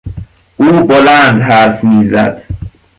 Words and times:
او 0.57 0.87
بلند 0.87 1.41
حرف 1.41 1.83
میزد. 1.83 2.43